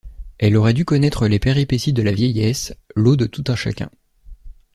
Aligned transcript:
Elle 0.39 0.57
aurait 0.57 0.73
dû 0.73 0.83
connaître 0.83 1.27
les 1.27 1.37
péripéties 1.37 1.93
de 1.93 2.01
la 2.01 2.11
vieillesse, 2.11 2.73
lot 2.95 3.15
de 3.15 3.27
tout 3.27 3.43
un 3.49 3.55
chacun. 3.55 3.91